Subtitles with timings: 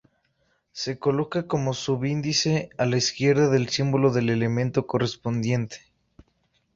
[0.71, 5.77] Se coloca como subíndice a la izquierda del símbolo del elemento correspondiente.